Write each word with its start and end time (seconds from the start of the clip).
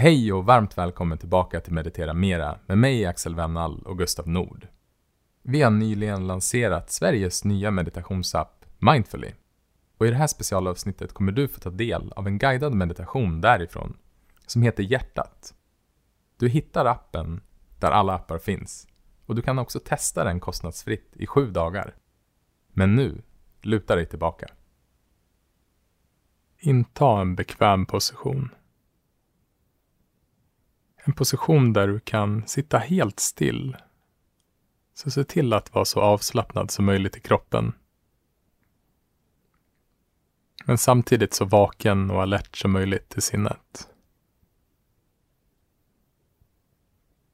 Hej 0.00 0.32
och 0.32 0.44
varmt 0.44 0.78
välkommen 0.78 1.18
tillbaka 1.18 1.60
till 1.60 1.72
Meditera 1.72 2.14
Mera 2.14 2.58
med 2.66 2.78
mig 2.78 3.06
Axel 3.06 3.34
Wennall 3.34 3.82
och 3.82 3.98
Gustav 3.98 4.28
Nord. 4.28 4.66
Vi 5.42 5.62
har 5.62 5.70
nyligen 5.70 6.26
lanserat 6.26 6.90
Sveriges 6.90 7.44
nya 7.44 7.70
meditationsapp 7.70 8.64
Mindfully. 8.78 9.32
Och 9.98 10.06
i 10.06 10.10
det 10.10 10.16
här 10.16 10.26
specialavsnittet 10.26 11.12
kommer 11.12 11.32
du 11.32 11.48
få 11.48 11.60
ta 11.60 11.70
del 11.70 12.12
av 12.12 12.26
en 12.26 12.38
guidad 12.38 12.74
meditation 12.74 13.40
därifrån 13.40 13.96
som 14.46 14.62
heter 14.62 14.82
Hjärtat. 14.82 15.54
Du 16.36 16.48
hittar 16.48 16.84
appen 16.84 17.40
där 17.78 17.90
alla 17.90 18.14
appar 18.14 18.38
finns 18.38 18.88
och 19.26 19.34
du 19.34 19.42
kan 19.42 19.58
också 19.58 19.80
testa 19.80 20.24
den 20.24 20.40
kostnadsfritt 20.40 21.12
i 21.16 21.26
sju 21.26 21.50
dagar. 21.50 21.94
Men 22.68 22.94
nu, 22.94 23.22
luta 23.62 23.96
dig 23.96 24.06
tillbaka. 24.06 24.46
Inta 26.58 27.20
en 27.20 27.34
bekväm 27.34 27.86
position. 27.86 28.50
En 31.08 31.14
position 31.14 31.72
där 31.72 31.88
du 31.88 32.00
kan 32.00 32.46
sitta 32.46 32.78
helt 32.78 33.20
still. 33.20 33.76
Så 34.94 35.10
se 35.10 35.24
till 35.24 35.52
att 35.52 35.74
vara 35.74 35.84
så 35.84 36.00
avslappnad 36.00 36.70
som 36.70 36.84
möjligt 36.84 37.16
i 37.16 37.20
kroppen. 37.20 37.72
Men 40.64 40.78
samtidigt 40.78 41.34
så 41.34 41.44
vaken 41.44 42.10
och 42.10 42.22
alert 42.22 42.56
som 42.56 42.72
möjligt 42.72 43.14
i 43.16 43.20
sinnet. 43.20 43.88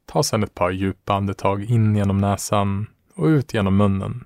Ta 0.06 0.22
sedan 0.22 0.42
ett 0.42 0.54
par 0.54 0.70
djupa 0.70 1.14
andetag 1.14 1.64
in 1.64 1.96
genom 1.96 2.18
näsan 2.18 2.86
och 3.14 3.26
ut 3.26 3.54
genom 3.54 3.76
munnen. 3.76 4.24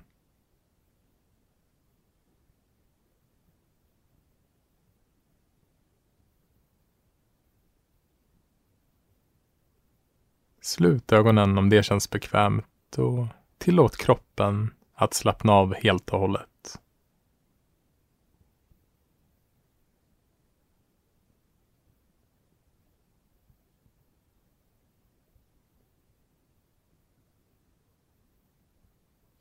Slut 10.69 11.11
ögonen 11.11 11.57
om 11.57 11.69
det 11.69 11.83
känns 11.83 12.09
bekvämt 12.09 12.97
och 12.97 13.27
tillåt 13.57 13.97
kroppen 13.97 14.73
att 14.93 15.13
slappna 15.13 15.53
av 15.53 15.73
helt 15.73 16.09
och 16.09 16.19
hållet. 16.19 16.79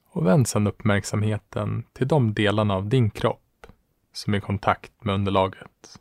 Och 0.04 0.26
vänd 0.26 0.48
sedan 0.48 0.66
uppmärksamheten 0.66 1.84
till 1.92 2.08
de 2.08 2.34
delarna 2.34 2.74
av 2.74 2.88
din 2.88 3.10
kropp 3.10 3.66
som 4.12 4.34
är 4.34 4.38
i 4.38 4.40
kontakt 4.40 5.04
med 5.04 5.14
underlaget. 5.14 6.00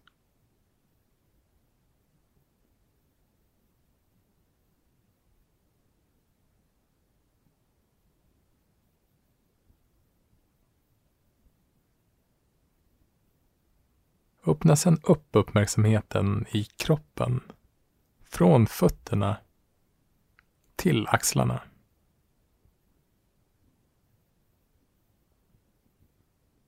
Öppna 14.47 14.75
sedan 14.75 14.99
upp 15.03 15.27
uppmärksamheten 15.31 16.45
i 16.51 16.63
kroppen. 16.63 17.41
Från 18.23 18.67
fötterna 18.67 19.37
till 20.75 21.07
axlarna. 21.07 21.61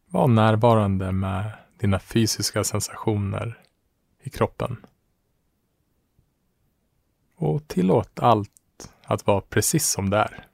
Var 0.05 0.27
närvarande 0.27 1.11
med 1.11 1.51
dina 1.77 1.99
fysiska 1.99 2.63
sensationer 2.63 3.63
i 4.19 4.29
kroppen. 4.29 4.85
Och 7.35 7.67
tillåt 7.67 8.19
allt 8.19 8.93
att 9.03 9.27
vara 9.27 9.41
precis 9.41 9.89
som 9.89 10.09
det 10.09 10.17
är. 10.17 10.48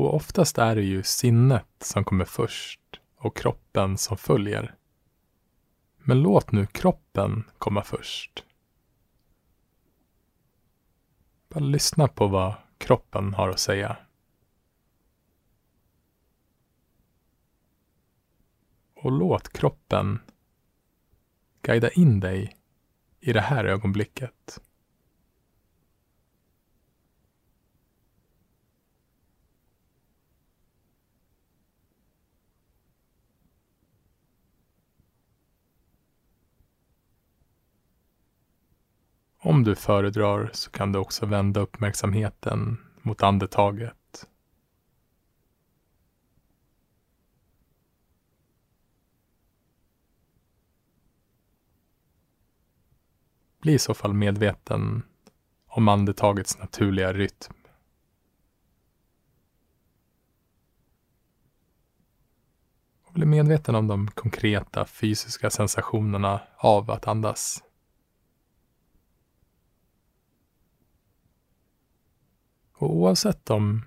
Och 0.00 0.14
oftast 0.14 0.58
är 0.58 0.74
det 0.74 0.82
ju 0.82 1.02
sinnet 1.02 1.66
som 1.78 2.04
kommer 2.04 2.24
först 2.24 2.80
och 3.16 3.36
kroppen 3.36 3.98
som 3.98 4.16
följer. 4.16 4.74
Men 5.96 6.22
låt 6.22 6.52
nu 6.52 6.66
kroppen 6.66 7.44
komma 7.58 7.84
först. 7.84 8.44
Bara 11.48 11.60
lyssna 11.60 12.08
på 12.08 12.26
vad 12.26 12.54
kroppen 12.78 13.34
har 13.34 13.48
att 13.48 13.60
säga. 13.60 13.96
Och 18.94 19.12
låt 19.12 19.52
kroppen 19.52 20.18
guida 21.62 21.90
in 21.90 22.20
dig 22.20 22.56
i 23.20 23.32
det 23.32 23.40
här 23.40 23.64
ögonblicket. 23.64 24.60
Om 39.42 39.64
du 39.64 39.74
föredrar 39.74 40.50
så 40.52 40.70
kan 40.70 40.92
du 40.92 40.98
också 40.98 41.26
vända 41.26 41.60
uppmärksamheten 41.60 42.76
mot 43.02 43.22
andetaget. 43.22 44.26
Bli 53.60 53.72
i 53.72 53.78
så 53.78 53.94
fall 53.94 54.14
medveten 54.14 55.02
om 55.66 55.88
andetagets 55.88 56.58
naturliga 56.58 57.12
rytm. 57.12 57.54
Och 63.02 63.12
bli 63.12 63.26
medveten 63.26 63.74
om 63.74 63.86
de 63.86 64.10
konkreta 64.10 64.86
fysiska 64.86 65.50
sensationerna 65.50 66.40
av 66.56 66.90
att 66.90 67.08
andas. 67.08 67.62
Och 72.80 72.96
oavsett 72.96 73.50
om 73.50 73.84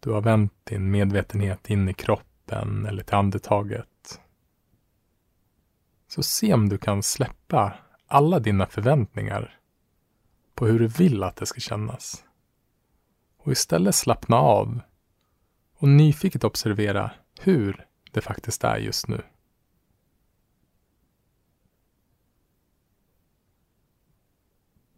du 0.00 0.10
har 0.10 0.20
vänt 0.20 0.52
din 0.64 0.90
medvetenhet 0.90 1.70
in 1.70 1.88
i 1.88 1.94
kroppen 1.94 2.86
eller 2.86 3.02
till 3.02 3.14
andetaget. 3.14 4.20
Så 6.08 6.22
se 6.22 6.54
om 6.54 6.68
du 6.68 6.78
kan 6.78 7.02
släppa 7.02 7.74
alla 8.06 8.38
dina 8.38 8.66
förväntningar 8.66 9.58
på 10.54 10.66
hur 10.66 10.78
du 10.78 10.86
vill 10.86 11.22
att 11.22 11.36
det 11.36 11.46
ska 11.46 11.60
kännas. 11.60 12.24
Och 13.36 13.52
istället 13.52 13.94
slappna 13.94 14.36
av 14.36 14.80
och 15.76 15.88
nyfiket 15.88 16.44
observera 16.44 17.10
hur 17.40 17.86
det 18.10 18.20
faktiskt 18.20 18.64
är 18.64 18.76
just 18.76 19.08
nu. 19.08 19.22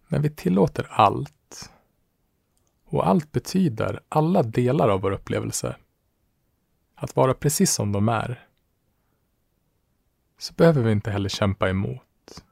När 0.08 0.18
vi 0.18 0.30
tillåter 0.30 0.86
allt, 0.90 1.70
och 2.84 3.08
allt 3.08 3.32
betyder 3.32 4.00
alla 4.08 4.42
delar 4.42 4.88
av 4.88 5.00
vår 5.00 5.10
upplevelse, 5.10 5.76
att 6.94 7.16
vara 7.16 7.34
precis 7.34 7.72
som 7.72 7.92
de 7.92 8.08
är, 8.08 8.46
så 10.38 10.54
behöver 10.54 10.82
vi 10.82 10.92
inte 10.92 11.10
heller 11.10 11.28
kämpa 11.28 11.70
emot. 11.70 12.44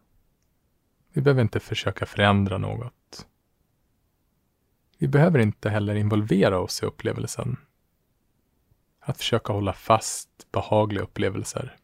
Vi 1.13 1.23
behöver 1.23 1.43
inte 1.43 1.61
försöka 1.61 2.07
förändra 2.07 2.59
något. 2.59 3.27
Vi 4.99 5.09
behöver 5.09 5.39
inte 5.39 5.71
heller 5.71 5.95
involvera 5.95 6.59
oss 6.59 6.83
i 6.83 6.87
upplevelsen. 6.87 7.57
Att 9.01 9.17
försöka 9.17 9.53
hålla 9.53 9.73
fast 9.73 10.53
behagliga 10.53 11.03
upplevelser. 11.03 11.77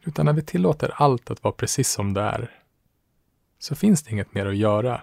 Utan 0.00 0.26
när 0.26 0.32
vi 0.32 0.42
tillåter 0.42 0.92
allt 0.94 1.30
att 1.30 1.42
vara 1.44 1.54
precis 1.54 1.90
som 1.90 2.14
det 2.14 2.20
är, 2.20 2.63
så 3.64 3.74
finns 3.74 4.02
det 4.02 4.10
inget 4.10 4.34
mer 4.34 4.46
att 4.46 4.56
göra. 4.56 5.02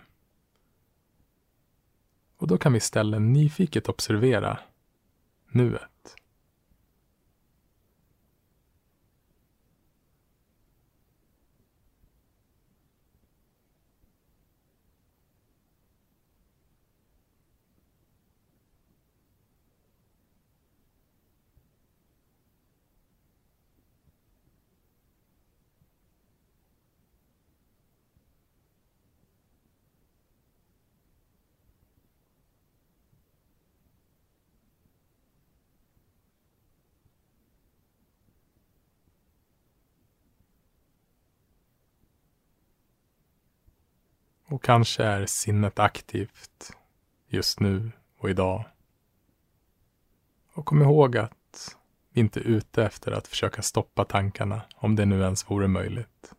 Och 2.38 2.48
då 2.48 2.58
kan 2.58 2.74
vi 2.74 2.78
istället 2.78 3.22
nyfiket 3.22 3.90
observera 3.90 4.60
nuet. 5.52 5.91
Och 44.52 44.64
kanske 44.64 45.04
är 45.04 45.26
sinnet 45.26 45.80
aktivt 45.80 46.72
just 47.28 47.60
nu 47.60 47.92
och 48.18 48.30
idag. 48.30 48.66
Och 50.54 50.66
kom 50.66 50.82
ihåg 50.82 51.18
att 51.18 51.78
vi 52.10 52.22
inte 52.22 52.40
är 52.40 52.44
ute 52.44 52.84
efter 52.84 53.12
att 53.12 53.28
försöka 53.28 53.62
stoppa 53.62 54.06
tankarna, 54.06 54.62
om 54.76 54.96
det 54.96 55.06
nu 55.06 55.22
ens 55.22 55.50
vore 55.50 55.68
möjligt. 55.68 56.34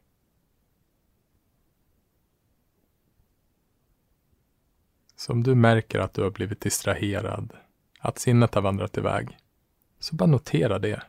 Så 5.16 5.32
om 5.32 5.42
du 5.42 5.54
märker 5.54 5.98
att 5.98 6.14
du 6.14 6.22
har 6.22 6.30
blivit 6.30 6.60
distraherad, 6.60 7.52
att 7.98 8.18
sinnet 8.18 8.54
har 8.54 8.62
vandrat 8.62 8.96
iväg, 8.98 9.38
så 9.98 10.14
bara 10.14 10.26
notera 10.26 10.78
det. 10.78 11.02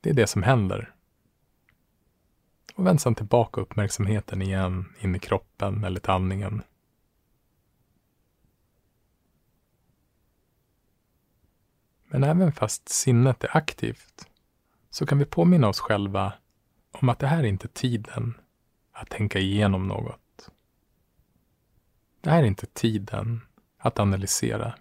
Det 0.00 0.10
är 0.10 0.14
det 0.14 0.26
som 0.26 0.42
händer. 0.42 0.94
Och 2.74 2.86
vänd 2.86 3.00
sedan 3.00 3.14
tillbaka 3.14 3.60
uppmärksamheten 3.60 4.42
igen 4.42 4.94
in 5.00 5.14
i 5.14 5.18
kroppen 5.18 5.84
eller 5.84 6.00
till 6.00 6.10
andningen. 6.10 6.62
Men 12.06 12.24
även 12.24 12.52
fast 12.52 12.88
sinnet 12.88 13.44
är 13.44 13.56
aktivt 13.56 14.28
så 14.90 15.06
kan 15.06 15.18
vi 15.18 15.24
påminna 15.24 15.68
oss 15.68 15.80
själva 15.80 16.32
om 16.92 17.08
att 17.08 17.18
det 17.18 17.26
här 17.26 17.38
är 17.38 17.48
inte 17.48 17.68
tiden 17.68 18.34
att 18.92 19.10
tänka 19.10 19.38
igenom 19.38 19.88
något. 19.88 20.50
Det 22.20 22.30
här 22.30 22.42
är 22.42 22.46
inte 22.46 22.66
tiden 22.66 23.40
att 23.78 23.98
analysera. 23.98 24.74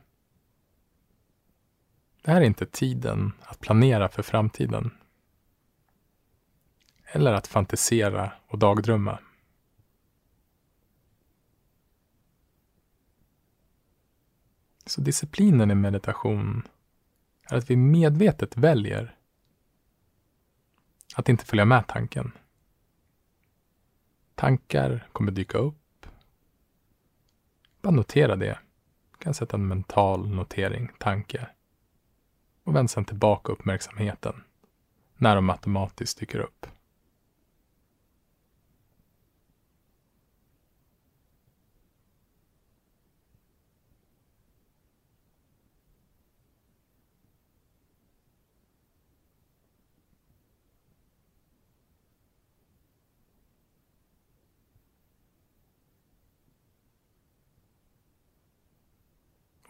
Det 2.21 2.31
här 2.31 2.41
är 2.41 2.45
inte 2.45 2.65
tiden 2.65 3.31
att 3.41 3.59
planera 3.59 4.09
för 4.09 4.23
framtiden. 4.23 4.91
Eller 7.13 7.33
att 7.33 7.47
fantisera 7.47 8.31
och 8.47 8.59
dagdrömma. 8.59 9.19
Så 14.85 15.01
disciplinen 15.01 15.71
i 15.71 15.75
meditation 15.75 16.67
är 17.49 17.57
att 17.57 17.69
vi 17.69 17.75
medvetet 17.75 18.57
väljer 18.57 19.15
att 21.15 21.29
inte 21.29 21.45
följa 21.45 21.65
med 21.65 21.87
tanken. 21.87 22.31
Tankar 24.35 25.07
kommer 25.11 25.31
dyka 25.31 25.57
upp. 25.57 26.05
Bara 27.81 27.91
notera 27.91 28.35
det. 28.35 28.59
Du 29.11 29.17
kan 29.17 29.33
sätta 29.33 29.57
en 29.57 29.67
mental 29.67 30.29
notering, 30.29 30.91
tanke. 30.99 31.49
Och 32.63 32.75
vänd 32.75 32.91
sedan 32.91 33.05
tillbaka 33.05 33.51
uppmärksamheten 33.51 34.43
när 35.15 35.35
de 35.35 35.49
automatiskt 35.49 36.19
dyker 36.19 36.39
upp. 36.39 36.65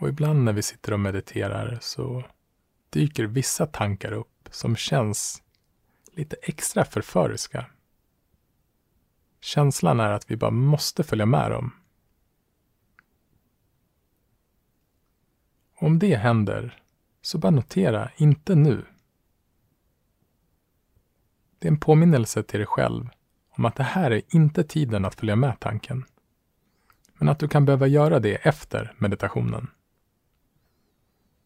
Och 0.01 0.09
ibland 0.09 0.43
när 0.43 0.53
vi 0.53 0.61
sitter 0.61 0.93
och 0.93 0.99
mediterar 0.99 1.77
så 1.81 2.23
dyker 2.89 3.23
vissa 3.23 3.65
tankar 3.65 4.11
upp 4.11 4.49
som 4.51 4.75
känns 4.75 5.43
lite 6.13 6.35
extra 6.41 6.85
förföriska. 6.85 7.65
Känslan 9.41 9.99
är 9.99 10.11
att 10.11 10.31
vi 10.31 10.37
bara 10.37 10.51
måste 10.51 11.03
följa 11.03 11.25
med 11.25 11.51
dem. 11.51 11.71
Om 15.75 15.99
det 15.99 16.15
händer, 16.15 16.83
så 17.21 17.37
bara 17.37 17.51
notera, 17.51 18.11
inte 18.17 18.55
nu. 18.55 18.85
Det 21.59 21.67
är 21.67 21.71
en 21.71 21.79
påminnelse 21.79 22.43
till 22.43 22.59
dig 22.59 22.67
själv 22.67 23.09
om 23.49 23.65
att 23.65 23.75
det 23.75 23.83
här 23.83 24.11
är 24.11 24.21
inte 24.29 24.63
tiden 24.63 25.05
att 25.05 25.15
följa 25.15 25.35
med 25.35 25.59
tanken. 25.59 26.05
Men 27.13 27.29
att 27.29 27.39
du 27.39 27.47
kan 27.47 27.65
behöva 27.65 27.87
göra 27.87 28.19
det 28.19 28.35
efter 28.35 28.93
meditationen. 28.97 29.67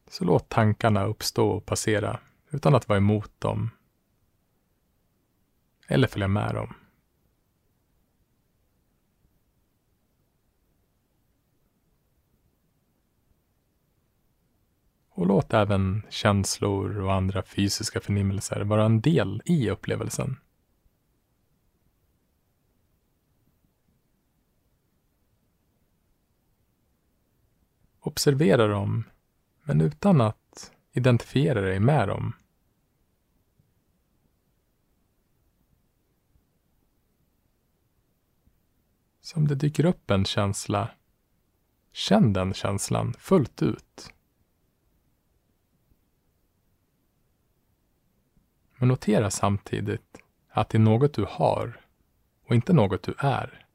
Så 0.08 0.26
låt 0.26 0.50
tankarna 0.50 1.06
uppstå 1.06 1.50
och 1.50 1.66
passera 1.66 2.20
utan 2.50 2.76
att 2.76 2.90
vara 2.90 2.98
emot 2.98 3.32
dem. 3.40 3.70
Eller 5.88 6.08
följa 6.08 6.28
med 6.28 6.56
dem. 6.56 6.74
Och 15.10 15.28
låt 15.28 15.54
även 15.54 16.04
känslor 16.10 17.00
och 17.00 17.14
andra 17.14 17.44
fysiska 17.44 18.02
förnimmelser 18.02 18.62
vara 18.62 18.86
en 18.86 19.02
del 19.02 19.42
i 19.46 19.70
upplevelsen. 19.70 20.40
Observera 28.00 28.68
dem 28.68 29.04
men 29.68 29.82
utan 29.82 30.22
att 30.22 30.72
identifiera 30.92 31.62
dig 31.62 31.80
med 31.80 32.08
dem. 32.08 32.34
Så 39.22 39.38
om 39.38 39.48
det 39.48 39.56
dyker 39.56 39.86
upp 39.86 40.12
en 40.12 40.26
känsla, 40.26 40.90
känn 41.92 42.34
den 42.34 42.54
känslan 42.54 43.14
fullt 43.14 43.62
ut. 43.62 44.14
Men 48.76 48.88
notera 48.88 49.32
samtidigt 49.32 50.18
att 50.50 50.70
det 50.70 50.78
är 50.78 50.80
något 50.80 51.14
du 51.14 51.26
har 51.30 51.82
och 52.48 52.56
inte 52.56 52.74
något 52.74 53.04
du 53.04 53.14
är. 53.18 53.68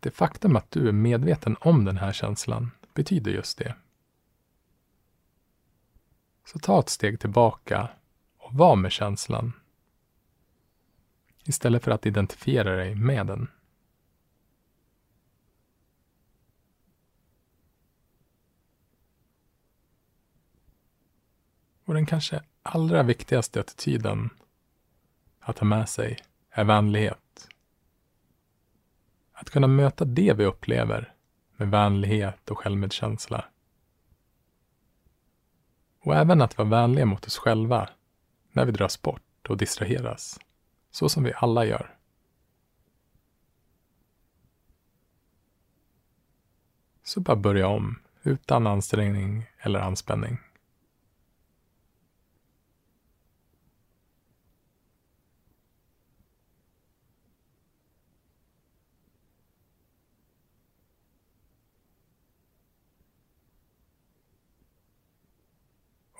Det 0.00 0.10
faktum 0.10 0.56
att 0.56 0.70
du 0.70 0.88
är 0.88 0.92
medveten 0.92 1.56
om 1.60 1.84
den 1.84 1.96
här 1.96 2.12
känslan 2.12 2.70
betyder 2.94 3.30
just 3.30 3.58
det. 3.58 3.74
Så 6.46 6.58
ta 6.58 6.80
ett 6.80 6.88
steg 6.88 7.20
tillbaka 7.20 7.88
och 8.38 8.54
var 8.54 8.76
med 8.76 8.92
känslan. 8.92 9.52
Istället 11.44 11.84
för 11.84 11.90
att 11.90 12.06
identifiera 12.06 12.76
dig 12.76 12.94
med 12.94 13.26
den. 13.26 13.48
Och 21.84 21.94
den 21.94 22.06
kanske 22.06 22.42
allra 22.62 23.02
viktigaste 23.02 23.60
attityden 23.60 24.30
att 25.40 25.58
ha 25.58 25.66
med 25.66 25.88
sig 25.88 26.18
är 26.50 26.64
vänlighet. 26.64 27.48
Att 29.32 29.50
kunna 29.50 29.66
möta 29.66 30.04
det 30.04 30.32
vi 30.32 30.44
upplever 30.44 31.14
med 31.56 31.70
vänlighet 31.70 32.50
och 32.50 32.58
självmedkänsla 32.58 33.44
och 36.06 36.16
även 36.16 36.42
att 36.42 36.58
vara 36.58 36.68
vänliga 36.68 37.06
mot 37.06 37.26
oss 37.26 37.38
själva 37.38 37.88
när 38.52 38.64
vi 38.64 38.72
dras 38.72 39.02
bort 39.02 39.46
och 39.48 39.56
distraheras. 39.56 40.40
Så 40.90 41.08
som 41.08 41.24
vi 41.24 41.32
alla 41.36 41.64
gör. 41.64 41.96
Så 47.02 47.20
bara 47.20 47.36
börja 47.36 47.68
om, 47.68 47.98
utan 48.22 48.66
ansträngning 48.66 49.46
eller 49.58 49.80
anspänning. 49.80 50.38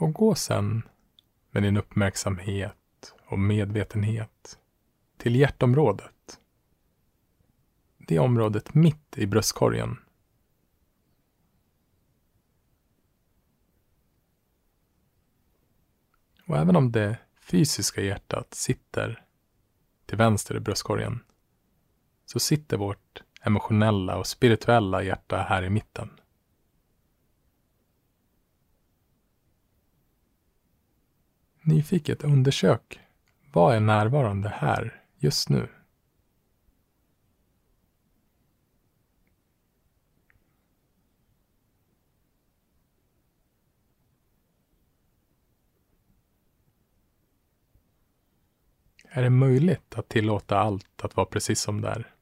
Och 0.06 0.14
gå 0.14 0.34
sen 0.34 0.82
med 1.50 1.62
din 1.62 1.76
uppmärksamhet 1.76 3.14
och 3.26 3.38
medvetenhet 3.38 4.58
till 5.16 5.36
hjärtområdet. 5.36 6.40
Det 7.98 8.18
området 8.18 8.74
mitt 8.74 9.18
i 9.18 9.26
bröstkorgen. 9.26 9.96
Och 16.46 16.56
även 16.56 16.76
om 16.76 16.92
det 16.92 17.18
fysiska 17.40 18.00
hjärtat 18.00 18.54
sitter 18.54 19.24
till 20.06 20.18
vänster 20.18 20.56
i 20.56 20.60
bröstkorgen 20.60 21.24
så 22.24 22.40
sitter 22.40 22.76
vårt 22.76 23.22
emotionella 23.42 24.16
och 24.16 24.26
spirituella 24.26 25.02
hjärta 25.02 25.36
här 25.48 25.62
i 25.62 25.70
mitten. 25.70 26.20
Nyfiket 31.66 32.24
undersök 32.24 33.00
vad 33.52 33.76
är 33.76 33.80
närvarande 33.80 34.48
här 34.48 35.02
just 35.18 35.48
nu? 35.48 35.68
Är 49.04 49.22
det 49.22 49.30
möjligt 49.30 49.94
att 49.94 50.08
tillåta 50.08 50.58
allt 50.58 51.04
att 51.04 51.16
vara 51.16 51.26
precis 51.26 51.60
som 51.60 51.80
det 51.80 51.88
är? 51.88 52.15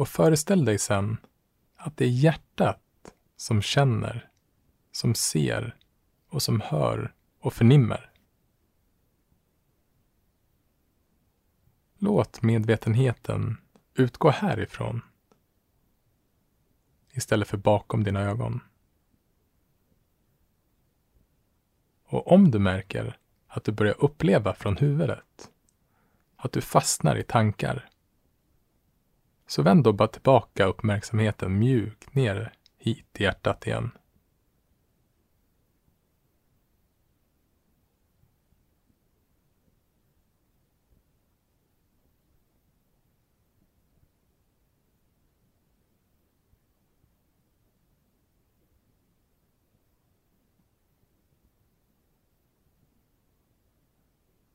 Och 0.00 0.08
föreställ 0.08 0.64
dig 0.64 0.78
sen 0.78 1.16
att 1.76 1.96
det 1.96 2.04
är 2.04 2.08
hjärtat 2.08 3.14
som 3.36 3.62
känner, 3.62 4.30
som 4.92 5.14
ser 5.14 5.76
och 6.28 6.42
som 6.42 6.60
hör 6.60 7.14
och 7.40 7.52
förnimmer. 7.52 8.12
Låt 11.98 12.42
medvetenheten 12.42 13.56
utgå 13.94 14.30
härifrån 14.30 15.02
istället 17.12 17.48
för 17.48 17.56
bakom 17.56 18.04
dina 18.04 18.20
ögon. 18.20 18.60
Och 22.04 22.32
om 22.32 22.50
du 22.50 22.58
märker 22.58 23.18
att 23.46 23.64
du 23.64 23.72
börjar 23.72 24.04
uppleva 24.04 24.54
från 24.54 24.76
huvudet, 24.76 25.50
att 26.36 26.52
du 26.52 26.60
fastnar 26.60 27.16
i 27.16 27.22
tankar, 27.22 27.90
så 29.50 29.62
vänd 29.62 29.84
då 29.84 29.92
bara 29.92 30.08
tillbaka 30.08 30.64
uppmärksamheten 30.64 31.58
mjukt 31.58 32.14
ner 32.14 32.52
hit 32.78 33.12
till 33.12 33.24
hjärtat 33.24 33.66
igen. 33.66 33.90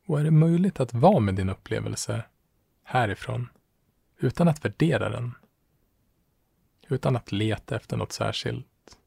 Och 0.06 0.20
är 0.20 0.24
det 0.24 0.32
möjligt 0.32 0.80
att 0.80 0.94
vara 0.94 1.20
med 1.20 1.36
din 1.36 1.50
upplevelse 1.50 2.24
härifrån 2.84 3.50
utan 4.18 4.48
att 4.48 4.66
värdera 4.66 5.10
den? 5.10 5.34
Utan 6.88 7.16
att 7.16 7.32
leta 7.32 7.76
efter 7.76 7.98
något 7.98 8.12
särskilt. 8.12 8.98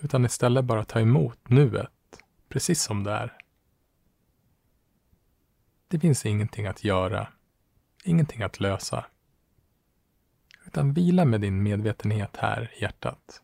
Utan 0.00 0.24
istället 0.24 0.64
bara 0.64 0.84
ta 0.84 1.00
emot 1.00 1.48
nuet, 1.48 1.90
precis 2.48 2.82
som 2.82 3.04
det 3.04 3.10
är. 3.10 3.36
Det 5.88 5.98
finns 5.98 6.26
ingenting 6.26 6.66
att 6.66 6.84
göra, 6.84 7.28
ingenting 8.04 8.42
att 8.42 8.60
lösa. 8.60 9.06
Utan 10.66 10.92
vila 10.92 11.24
med 11.24 11.40
din 11.40 11.62
medvetenhet 11.62 12.36
här 12.36 12.72
i 12.76 12.82
hjärtat. 12.82 13.42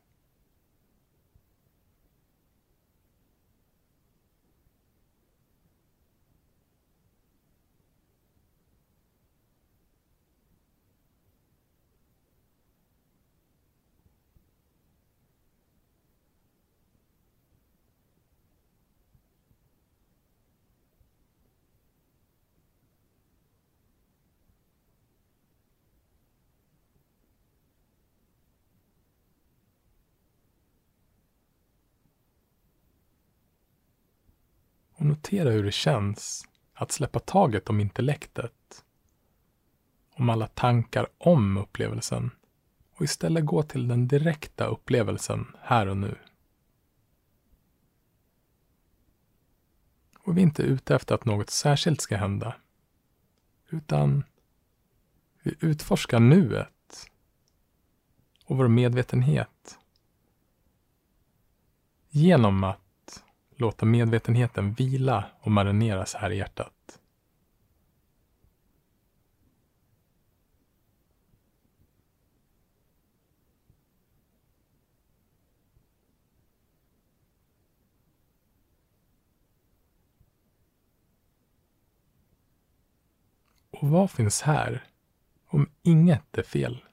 Och 35.00 35.07
notera 35.07 35.50
hur 35.50 35.64
det 35.64 35.73
känns 35.73 36.49
att 36.75 36.92
släppa 36.92 37.21
taget 37.21 37.71
om 37.71 37.80
intellektet. 37.80 38.85
Om 40.14 40.28
alla 40.28 40.47
tankar 40.47 41.07
om 41.19 41.57
upplevelsen 41.57 42.30
och 42.90 43.02
istället 43.02 43.45
gå 43.45 43.62
till 43.62 43.88
den 43.88 44.09
direkta 44.09 44.66
upplevelsen 44.66 45.57
här 45.61 45.87
och 45.87 45.97
nu. 45.97 46.19
Och 50.19 50.37
vi 50.37 50.40
är 50.40 50.47
inte 50.47 50.62
ute 50.62 50.95
efter 50.95 51.14
att 51.14 51.25
något 51.25 51.50
särskilt 51.50 52.00
ska 52.00 52.16
hända. 52.16 52.57
Utan 53.71 54.25
vi 55.42 55.54
utforskar 55.61 56.21
nuet 56.21 57.11
och 58.45 58.57
vår 58.57 58.69
medvetenhet 58.69 59.78
genom 62.09 62.64
att 62.64 62.89
låta 63.61 63.87
medvetenheten 63.87 64.73
vila 64.73 65.25
och 65.40 65.50
marineras 65.50 66.14
här 66.14 66.31
i 66.31 66.37
hjärtat. 66.37 67.00
Och 83.71 83.88
vad 83.88 84.11
finns 84.11 84.43
här 84.43 84.85
om 85.47 85.71
inget 85.83 86.38
är 86.38 86.43
fel? 86.43 86.85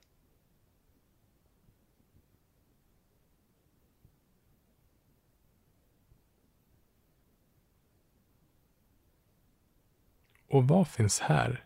Och 10.49 10.67
vad 10.67 10.87
finns 10.87 11.19
här 11.19 11.63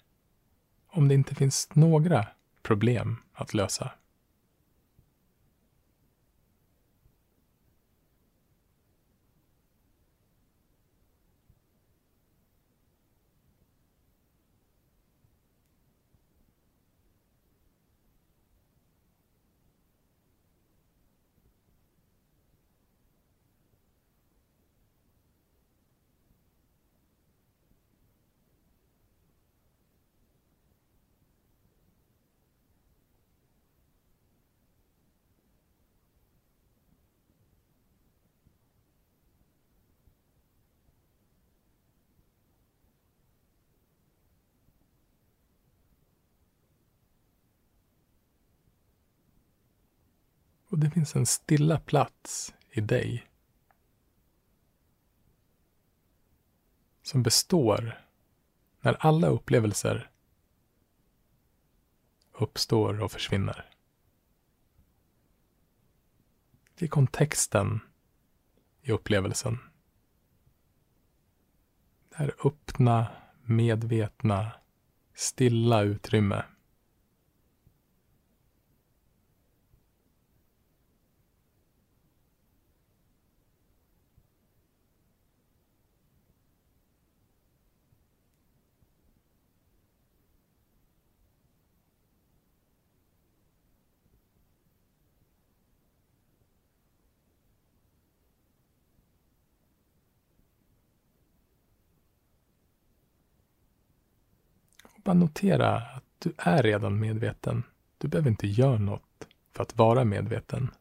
om 0.87 1.07
det 1.07 1.13
inte 1.13 1.35
finns 1.35 1.69
några 1.73 2.27
problem 2.61 3.17
att 3.33 3.53
lösa? 3.53 3.91
Och 50.71 50.79
det 50.79 50.89
finns 50.89 51.15
en 51.15 51.25
stilla 51.25 51.79
plats 51.79 52.53
i 52.69 52.81
dig 52.81 53.27
som 57.01 57.23
består 57.23 58.05
när 58.81 58.93
alla 58.93 59.27
upplevelser 59.27 60.11
uppstår 62.31 63.01
och 63.01 63.11
försvinner. 63.11 63.69
Det 66.75 66.85
är 66.85 66.89
kontexten 66.89 67.79
i 68.81 68.91
upplevelsen. 68.91 69.59
Det 72.09 72.15
här 72.15 72.35
öppna, 72.45 73.07
medvetna, 73.43 74.51
stilla 75.13 75.81
utrymme 75.81 76.45
bara 105.03 105.13
notera 105.13 105.75
att 105.75 106.03
du 106.19 106.33
är 106.37 106.63
redan 106.63 106.99
medveten. 106.99 107.63
Du 107.97 108.07
behöver 108.07 108.29
inte 108.29 108.47
göra 108.47 108.77
något 108.77 109.27
för 109.51 109.63
att 109.63 109.77
vara 109.77 110.03
medveten. 110.03 110.71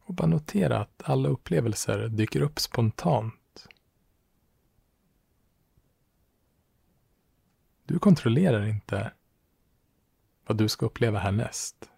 Och 0.00 0.14
bara 0.14 0.26
notera 0.26 0.78
att 0.80 1.02
alla 1.04 1.28
upplevelser 1.28 2.08
dyker 2.08 2.40
upp 2.40 2.60
spontant. 2.60 3.68
Du 7.84 7.98
kontrollerar 7.98 8.66
inte 8.66 9.12
vad 10.46 10.56
du 10.56 10.68
ska 10.68 10.86
uppleva 10.86 11.18
härnäst. 11.18 11.90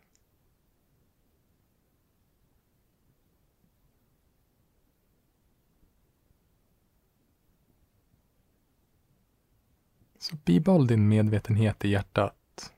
Så 10.30 10.36
bibehåll 10.36 10.86
din 10.86 11.08
medvetenhet 11.08 11.84
i 11.84 11.88
hjärtat. 11.88 12.72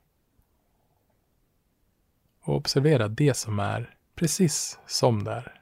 Och 2.41 2.55
observera 2.55 3.07
det 3.07 3.33
som 3.33 3.59
är 3.59 3.95
precis 4.15 4.79
som 4.87 5.23
det 5.23 5.31
är. 5.31 5.61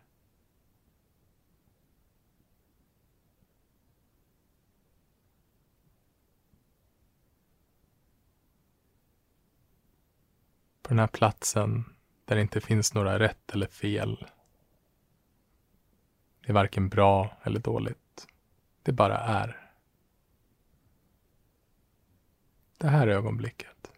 På 10.82 10.90
den 10.90 11.00
här 11.00 11.08
platsen 11.08 11.86
där 12.26 12.36
det 12.36 12.42
inte 12.42 12.62
finns 12.62 12.94
några 12.94 13.20
rätt 13.20 13.52
eller 13.52 13.68
fel. 13.68 14.26
Det 16.42 16.50
är 16.52 16.54
varken 16.54 16.90
bra 16.90 17.38
eller 17.44 17.60
dåligt. 17.60 18.28
Det 18.84 18.92
bara 18.92 19.18
är. 19.18 19.69
Det 22.80 22.88
här 22.88 23.08
ögonblicket. 23.08 23.89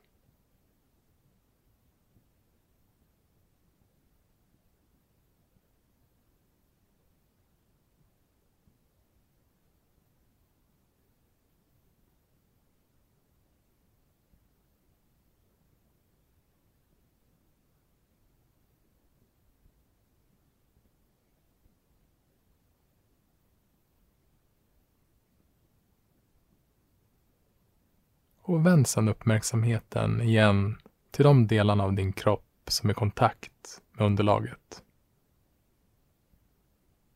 Och 28.51 28.65
vänd 28.65 28.87
sedan 28.87 29.07
uppmärksamheten 29.07 30.21
igen 30.21 30.77
till 31.11 31.23
de 31.23 31.47
delarna 31.47 31.83
av 31.83 31.93
din 31.93 32.13
kropp 32.13 32.45
som 32.67 32.89
är 32.89 32.93
i 32.93 32.95
kontakt 32.95 33.81
med 33.91 34.05
underlaget. 34.05 34.83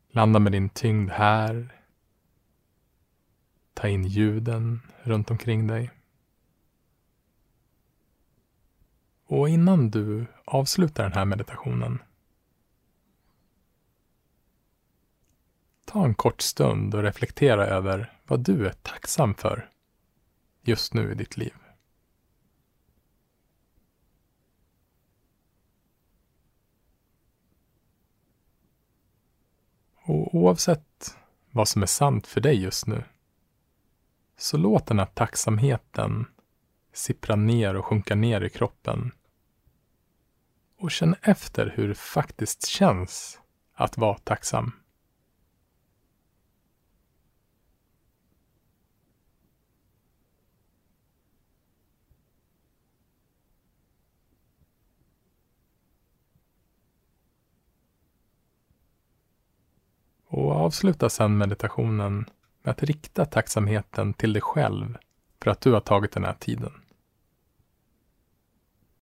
Landa 0.09 0.39
med 0.39 0.51
din 0.51 0.69
tyngd 0.69 1.11
här. 1.11 1.81
Ta 3.73 3.87
in 3.87 4.03
ljuden 4.03 4.81
runt 5.01 5.31
omkring 5.31 5.67
dig. 5.67 5.91
Och 9.25 9.49
innan 9.49 9.89
du 9.89 10.25
avslutar 10.45 11.03
den 11.03 11.13
här 11.13 11.25
meditationen 11.25 11.99
Ta 15.85 16.05
en 16.05 16.15
kort 16.15 16.41
stund 16.41 16.95
och 16.95 17.03
reflektera 17.03 17.65
över 17.65 18.13
vad 18.27 18.39
du 18.39 18.67
är 18.67 18.73
tacksam 18.73 19.33
för 19.33 19.69
just 20.67 20.93
nu 20.93 21.11
i 21.11 21.15
ditt 21.15 21.37
liv. 21.37 21.53
Och 30.07 30.35
oavsett 30.35 31.17
vad 31.51 31.67
som 31.67 31.81
är 31.81 31.85
sant 31.85 32.27
för 32.27 32.41
dig 32.41 32.61
just 32.61 32.87
nu, 32.87 33.03
så 34.37 34.57
låt 34.57 34.87
den 34.87 34.99
här 34.99 35.05
tacksamheten 35.05 36.25
sippra 36.93 37.35
ner 37.35 37.75
och 37.75 37.85
sjunka 37.85 38.15
ner 38.15 38.41
i 38.41 38.49
kroppen. 38.49 39.11
Och 40.77 40.91
känn 40.91 41.15
efter 41.21 41.73
hur 41.75 41.87
det 41.87 41.95
faktiskt 41.95 42.65
känns 42.65 43.39
att 43.73 43.97
vara 43.97 44.17
tacksam. 44.17 44.71
Och 60.27 60.54
avsluta 60.65 61.09
sedan 61.09 61.37
meditationen 61.37 62.25
med 62.63 62.71
att 62.71 62.83
rikta 62.83 63.25
tacksamheten 63.25 64.13
till 64.13 64.33
dig 64.33 64.41
själv 64.41 64.97
för 65.43 65.51
att 65.51 65.61
du 65.61 65.71
har 65.71 65.79
tagit 65.79 66.11
den 66.11 66.23
här 66.23 66.35
tiden. 66.39 66.71